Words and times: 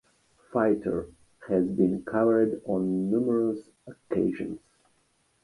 "Fighter" 0.51 1.09
has 1.47 1.67
been 1.67 2.01
covered 2.03 2.63
on 2.65 3.11
numerous 3.11 3.69
occasions. 3.85 4.59